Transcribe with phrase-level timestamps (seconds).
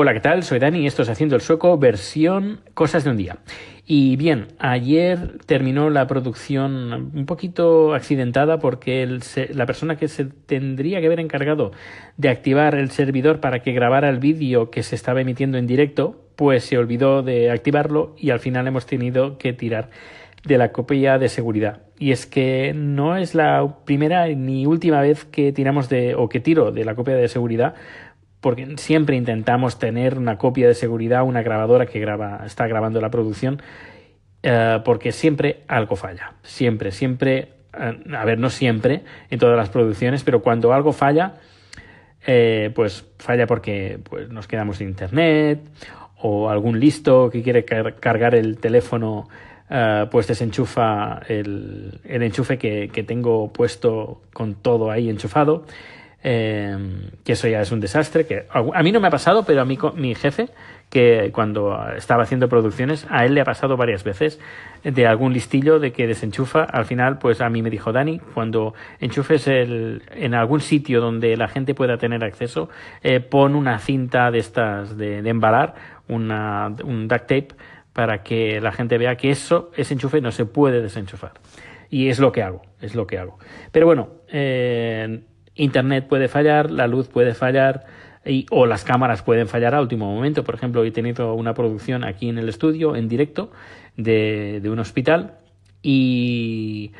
[0.00, 0.44] Hola, ¿qué tal?
[0.44, 3.38] Soy Dani y esto es Haciendo el Sueco, versión Cosas de un día.
[3.84, 9.18] Y bien, ayer terminó la producción un poquito accidentada porque
[9.52, 11.72] la persona que se tendría que haber encargado
[12.16, 16.28] de activar el servidor para que grabara el vídeo que se estaba emitiendo en directo,
[16.36, 19.90] pues se olvidó de activarlo y al final hemos tenido que tirar
[20.44, 21.82] de la copia de seguridad.
[21.98, 26.38] Y es que no es la primera ni última vez que tiramos de o que
[26.38, 27.74] tiro de la copia de seguridad
[28.40, 33.10] porque siempre intentamos tener una copia de seguridad, una grabadora que graba, está grabando la
[33.10, 33.60] producción,
[34.42, 36.34] eh, porque siempre algo falla.
[36.42, 41.34] Siempre, siempre, eh, a ver, no siempre en todas las producciones, pero cuando algo falla,
[42.26, 45.60] eh, pues falla porque pues, nos quedamos sin internet
[46.20, 49.28] o algún listo que quiere cargar el teléfono.
[50.10, 55.66] pues desenchufa el, enchufe que tengo puesto con todo ahí enchufado
[56.20, 59.62] Em, que eso ya es un desastre, que a mí no me ha pasado, pero
[59.62, 60.48] a mí mi jefe,
[60.90, 64.40] que cuando estaba haciendo producciones, a él le ha pasado varias veces
[64.82, 68.74] de algún listillo de que desenchufa, al final pues a mí me dijo Dani, cuando
[68.98, 72.68] enchufes el, en algún sitio donde la gente pueda tener acceso,
[73.04, 75.74] eh, pon una cinta de estas de, embalar,
[76.08, 77.48] una, un duct tape,
[77.92, 81.32] para que la gente vea que eso, ese enchufe no se puede desenchufar.
[81.90, 83.38] Y es lo que hago, es lo que hago.
[83.72, 85.22] Pero bueno, eh,
[85.58, 87.84] Internet puede fallar, la luz puede fallar
[88.24, 90.44] y, o las cámaras pueden fallar a último momento.
[90.44, 93.50] Por ejemplo, he tenido una producción aquí en el estudio, en directo,
[93.96, 95.38] de, un hospital
[95.82, 96.92] y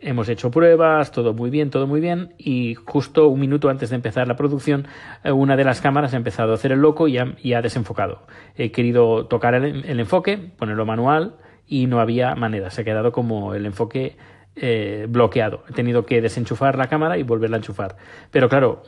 [0.00, 3.96] hemos hecho pruebas, todo muy bien, todo muy bien, y justo un minuto antes de
[3.96, 4.88] empezar la producción,
[5.22, 8.22] eh, una de las cámaras ha empezado a hacer el loco y ha, desenfocado.
[8.56, 11.36] He querido tocar el, el, enfoque, ponerlo manual,
[11.68, 14.16] y no había manera, se ha quedado como el enfoque
[14.54, 15.64] eh, bloqueado.
[15.70, 17.96] He tenido que desenchufar la cámara y volverla a enchufar.
[18.30, 18.82] Pero claro,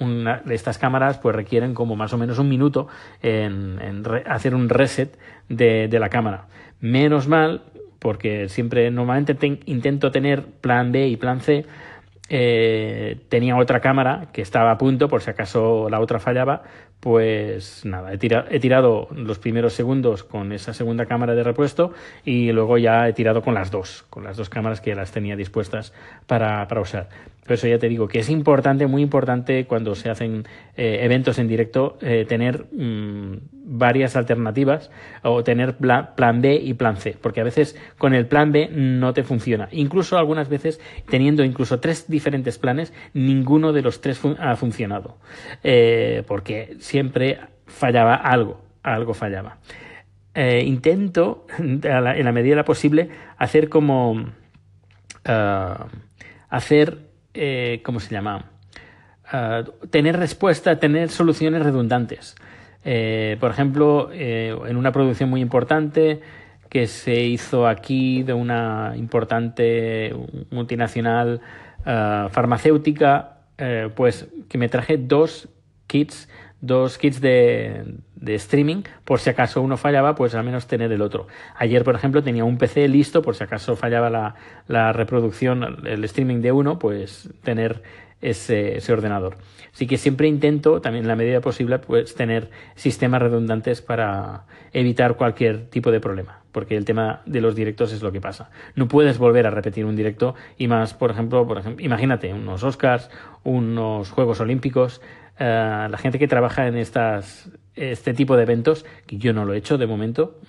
[0.50, 2.86] estas cámaras pues requieren como más o menos un minuto
[3.22, 5.16] en, hacer un reset
[5.48, 6.48] de, la cámara.
[6.80, 7.62] Menos mal,
[7.98, 11.64] porque siempre normalmente intento tener plan B y plan C.
[12.28, 16.62] Eh, tenía otra cámara que estaba a punto por si acaso la otra fallaba
[17.04, 21.92] pues nada, he, he, tirado los primeros segundos con esa segunda cámara de repuesto
[22.24, 25.36] y luego ya he tirado con las dos, con las dos cámaras que las tenía
[25.36, 25.92] dispuestas
[26.26, 27.10] para, para usar.
[27.44, 31.38] Por eso ya te digo que es importante, muy importante cuando se hacen eh, eventos
[31.38, 34.90] en directo, eh, tener mm, varias alternativas
[35.22, 39.12] o tener plan, B y plan C, porque a veces con el plan B no
[39.12, 39.68] te funciona.
[39.72, 45.18] Incluso algunas veces, teniendo incluso tres diferentes planes, ninguno de los tres ha funcionado.
[45.62, 49.58] Eh, porque siempre fallaba algo, algo fallaba.
[50.36, 51.80] intento, en
[52.24, 54.26] la medida de la posible, hacer como...
[55.24, 55.86] Ah,
[56.50, 56.98] hacer
[57.34, 58.52] eh, ¿cómo se llama?
[59.90, 62.36] Tener respuesta, tener soluciones redundantes.
[62.84, 66.20] Eh, por ejemplo, eh, en una producción muy importante
[66.68, 70.14] que se hizo aquí de una importante
[70.50, 71.40] multinacional
[71.84, 73.38] farmacéutica,
[73.94, 75.48] pues que me traje dos
[75.86, 76.28] kits,
[76.64, 77.84] dos kits de,
[78.26, 81.26] streaming, por si acaso uno fallaba, pues al menos tener el otro.
[81.56, 84.34] Ayer, por ejemplo, tenía un PC listo, por si acaso fallaba la,
[84.66, 87.82] la reproducción, el streaming de uno, pues tener
[88.22, 89.36] ese, ese, ordenador.
[89.72, 95.16] Así que siempre intento, también en la medida posible, pues tener sistemas redundantes para evitar
[95.16, 98.50] cualquier tipo de problema, porque el tema de los directos es lo que pasa.
[98.74, 102.62] No puedes volver a repetir un directo y más, por ejemplo, por ejemplo imagínate unos
[102.62, 103.10] Oscars,
[103.42, 105.02] unos Juegos Olímpicos,
[105.38, 109.54] eh, la gente que trabaja en estas, este tipo de eventos, que yo no lo
[109.54, 110.40] he hecho de momento,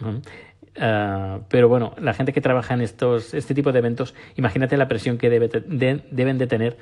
[0.76, 4.88] eh, pero bueno, la gente que trabaja en estos, este tipo de eventos, imagínate la
[4.88, 6.78] presión que debe, deben de tener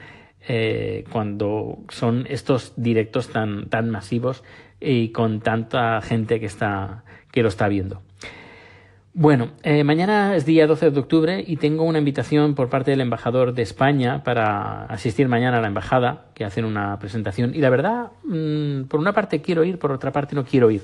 [0.48, 4.44] eh, cuando son estos directos tan, tan masivos
[4.82, 8.02] y con tanta gente que, está, que lo está viendo.
[9.16, 13.02] Bueno, eh, mañana es día 12 de octubre y tengo una invitación por parte del
[13.02, 17.54] embajador de España para asistir mañana a la embajada, que hacen una presentación.
[17.54, 20.82] Y la verdad, mm, por una parte quiero ir, por otra parte no quiero ir.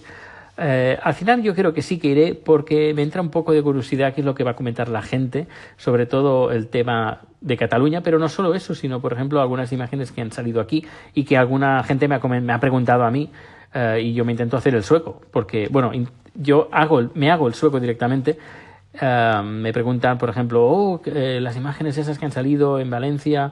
[0.60, 3.64] Eh, al final yo creo que sí que iré porque me entra un poco de
[3.64, 7.58] curiosidad qué es lo que va a comentar la gente, sobre todo el tema de
[7.58, 11.24] Cataluña, pero no solo eso, sino por ejemplo algunas imágenes que han salido aquí y
[11.24, 13.32] que alguna gente me ha, me ha preguntado a mí
[13.74, 15.92] eh, y yo me intento hacer el sueco, porque bueno,
[16.40, 18.38] yo hago, me hago el sueco directamente.
[18.94, 23.52] Eh, me preguntan, por ejemplo, oh, eh, las imágenes esas que han salido en Valencia,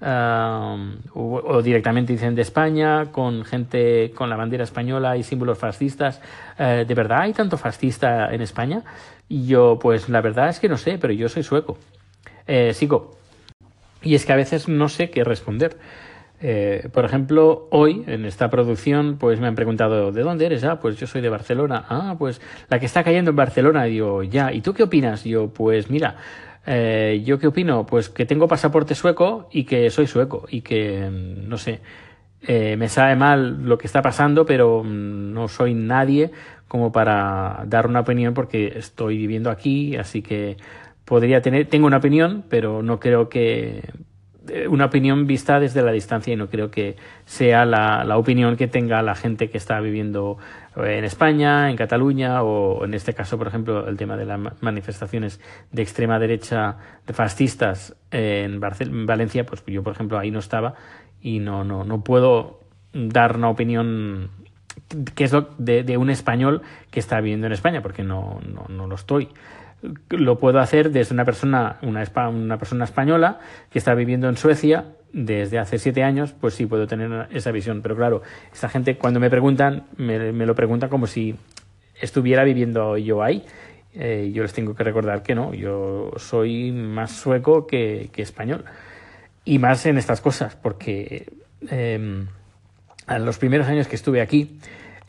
[0.00, 6.20] eh, o, directamente dicen de España, con gente con la bandera española y símbolos fascistas.
[6.58, 8.82] ¿De verdad hay tanto fascista en España?
[9.28, 11.78] Y yo, pues la verdad es que no sé, pero yo soy sueco.
[12.72, 13.16] sigo.
[14.02, 15.76] Y es que a veces no sé qué responder.
[16.40, 20.64] Eh, por ejemplo, hoy en esta producción, pues me han preguntado ¿de dónde eres?
[20.64, 21.84] Ah, pues yo soy de Barcelona.
[21.88, 23.84] Ah, pues la que está cayendo en Barcelona.
[23.84, 24.52] Digo, ya.
[24.52, 25.24] ¿Y tú qué opinas?
[25.24, 26.16] Yo, pues mira,
[26.66, 27.86] eh, ¿yo qué opino?
[27.86, 31.80] Pues que tengo pasaporte sueco y que soy sueco y que, mm, no sé,
[32.42, 36.30] eh, me sabe mal lo que está pasando, pero mm, no soy nadie
[36.68, 40.56] como para dar una opinión porque estoy viviendo aquí, así que
[41.04, 43.82] podría tener, tengo una opinión, pero no creo que
[44.68, 48.66] una opinión vista desde la distancia y no creo que sea la, la, opinión que
[48.66, 50.38] tenga la gente que está viviendo
[50.76, 55.40] en España, en Cataluña o en este caso, por ejemplo, el tema de las manifestaciones
[55.72, 56.76] de extrema derecha
[57.06, 60.74] de fascistas en, Valencia, pues yo, por ejemplo, ahí no estaba
[61.20, 62.60] y no, no, no puedo
[62.92, 64.30] dar una opinión
[65.14, 68.66] que es lo de, de, un español que está viviendo en España, porque no, no,
[68.68, 69.28] no lo estoy
[70.10, 73.40] lo puedo hacer desde una persona, una, una, persona española
[73.70, 77.82] que está viviendo en Suecia desde hace siete años, pues sí puedo tener esa visión.
[77.82, 81.36] Pero claro, esta gente cuando me preguntan, me, lo preguntan como si
[82.00, 83.44] estuviera viviendo yo ahí.
[83.94, 88.64] Eh, yo les tengo que recordar que no, yo soy más sueco que, español.
[89.44, 91.32] Y más en estas cosas, porque
[91.70, 92.28] en
[93.24, 94.58] los primeros años que estuve aquí,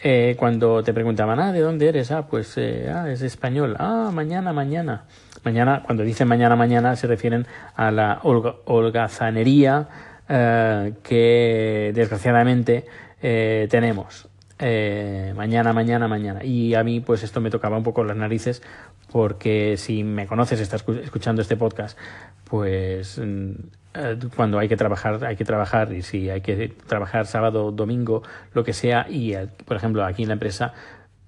[0.04, 2.12] eh, cuando te preguntaban, ah, ¿de dónde eres?
[2.12, 3.76] Ah, pues, eh, ah, es español.
[3.80, 5.06] Ah, mañana, mañana.
[5.44, 9.88] Mañana, cuando dicen mañana, mañana, se refieren a la holgazanería
[10.30, 12.86] eh, que desgraciadamente
[13.22, 14.27] eh, tenemos.
[14.60, 16.44] Eh, mañana, mañana, mañana.
[16.44, 18.64] Y a mí, pues esto me tocaba un poco las narices,
[19.12, 21.98] porque si me conoces, estás escuchando este podcast,
[22.46, 23.52] pues mm,
[23.94, 28.24] eh, cuando hay que trabajar, hay que trabajar, y si hay que trabajar sábado, domingo,
[28.54, 30.74] lo que sea, y eh, por ejemplo aquí en la empresa,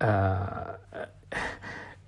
[0.01, 1.35] uh,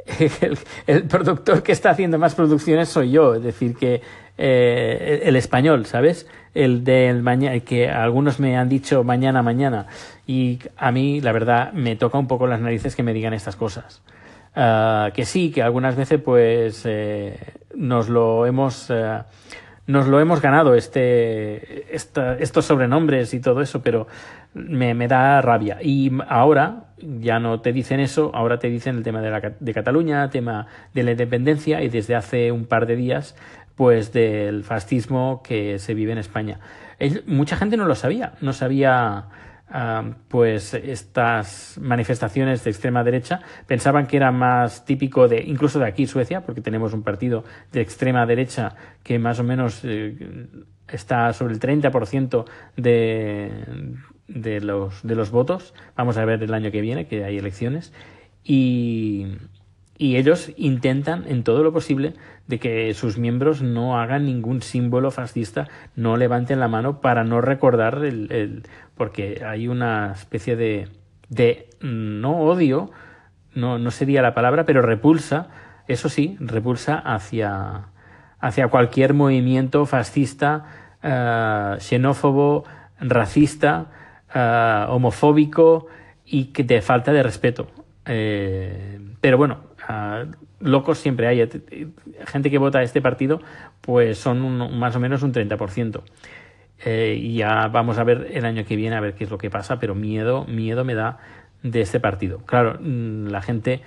[0.88, 4.01] el, productor que está haciendo más producciones soy yo, es decir, que
[4.38, 6.27] eh, el español, ¿sabes?
[6.53, 9.88] El del mañana, que algunos me han dicho mañana, mañana,
[10.27, 13.56] y a mí, la verdad, me toca un poco las narices que me digan estas
[13.56, 14.01] cosas.
[14.56, 17.38] Uh, que sí, que algunas veces, pues, eh,
[17.74, 18.89] nos lo hemos.
[18.89, 19.24] Uh,
[19.91, 24.07] nos lo hemos ganado este, esta, estos sobrenombres y todo eso, pero
[24.53, 25.77] me, me, da rabia.
[25.81, 29.73] Y ahora ya no te dicen eso, ahora te dicen el tema de, la, de
[29.73, 33.35] Cataluña, tema de la independencia y desde hace un par de días,
[33.75, 36.59] pues del fascismo que se vive en España.
[37.25, 39.25] mucha gente no lo sabía, no sabía
[40.27, 46.07] pues estas manifestaciones de extrema derecha pensaban que era más típico de incluso de aquí
[46.07, 50.47] Suecia porque tenemos un partido de extrema derecha que más o menos eh,
[50.88, 52.45] está sobre el 30%
[52.75, 53.51] de,
[54.27, 55.74] de los de los votos.
[55.95, 57.94] Vamos a ver el año que viene que hay elecciones.
[58.44, 59.38] Y
[60.01, 62.15] y ellos intentan en todo lo posible
[62.48, 67.39] de que sus miembros no hagan ningún símbolo fascista, no levanten la mano para no
[67.39, 68.63] recordar el,
[68.98, 70.88] porque hay una especie de,
[71.30, 72.89] de no odio,
[73.53, 75.50] no, no sería la palabra, pero repulsa,
[75.88, 77.89] eso sí, repulsa hacia,
[78.39, 80.65] hacia cualquier movimiento fascista,
[81.03, 82.63] uh, xenófobo,
[83.00, 83.92] racista,
[84.33, 85.86] uh, homofóbico
[86.25, 87.68] y que de falta de respeto.
[88.06, 89.59] Eh, pero bueno,
[90.59, 91.49] locos siempre hay.
[92.27, 93.41] Gente que vota a este partido,
[93.81, 96.01] pues son más o menos un 30%.
[96.83, 99.37] Eh, y ya vamos a ver el año que viene a ver qué es lo
[99.37, 101.19] que pasa, pero miedo, miedo me da
[101.61, 102.39] de este partido.
[102.45, 103.81] Claro, mm, la gente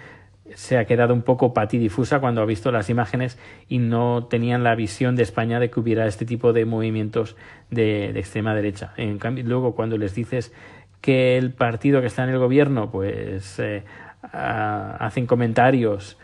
[0.54, 4.74] se ha quedado un poco patidifusa cuando ha visto las imágenes y no tenían la
[4.74, 7.34] visión de España de que hubiera este tipo de movimientos
[7.70, 8.92] de, de extrema derecha.
[8.96, 10.52] En cambio, luego cuando les dices
[11.04, 13.82] que el partido que está en el gobierno, pues eh,
[14.32, 16.16] hacen comentarios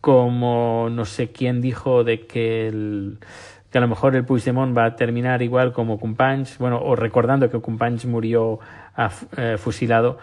[0.00, 3.18] como no sé quién dijo de que el
[3.70, 7.50] que a lo mejor el Puigdemont va a terminar igual como Companys, bueno, o recordando
[7.50, 8.60] que Companys murió
[8.96, 10.16] uh, fusilado,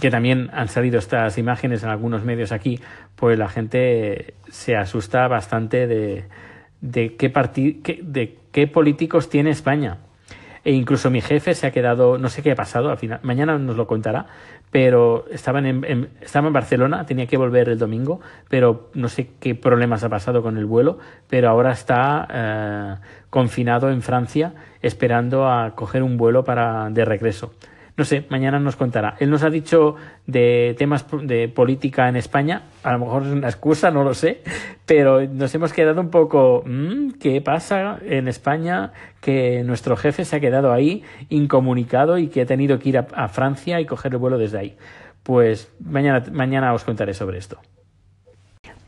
[0.00, 2.78] que también han salido estas imágenes en algunos medios aquí,
[3.16, 6.26] pues la gente se asusta bastante de,
[6.82, 9.98] de qué, de qué políticos tiene España.
[10.64, 13.86] E incluso mi jefe se ha quedado, no sé qué ha pasado, mañana nos lo
[13.86, 14.26] contará,
[14.70, 19.30] pero estaban en, en, estaba en Barcelona, tenía que volver el domingo, pero no sé
[19.40, 20.98] qué problemas ha pasado con el vuelo,
[21.28, 22.94] pero ahora está eh,
[23.30, 24.52] confinado en Francia
[24.82, 27.52] esperando a coger un vuelo para de regreso.
[27.96, 29.16] No sé, mañana nos contará.
[29.18, 33.48] Él nos ha dicho de temas de política en España, a lo mejor es una
[33.48, 34.42] excusa, no lo sé,
[34.86, 38.92] pero nos hemos quedado un poco, mmm, ¿qué pasa en España?
[39.20, 43.06] Que nuestro jefe se ha quedado ahí incomunicado y que ha tenido que ir a,
[43.12, 44.76] a Francia y coger el vuelo desde ahí.
[45.22, 47.58] Pues mañana, mañana os contaré sobre esto.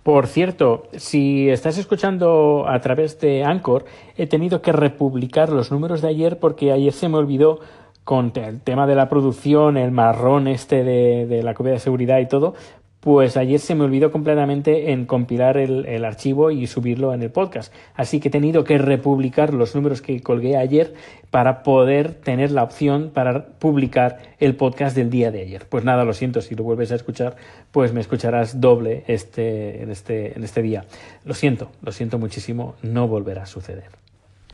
[0.03, 3.85] Por cierto, si estás escuchando a través de Anchor,
[4.17, 7.61] he tenido que republicar los números de ayer porque ayer se me olvidó
[8.05, 12.19] con el tema de la producción, el marrón este de, de la copia de seguridad
[12.19, 12.55] y todo,
[13.03, 17.75] pues ayer se me olvidó completamente en compilar el, archivo y subirlo en el podcast.
[17.97, 20.95] Así que he tenido que republicar los números que colgué ayer
[21.33, 25.67] para poder tener la opción para publicar el podcast del día de ayer.
[25.69, 27.35] Pues nada, lo siento, si lo vuelves a escuchar,
[27.73, 30.85] pues me escucharás doble este, en, este, en este día.
[31.25, 34.12] Lo siento, lo siento muchísimo, no volverá a suceder.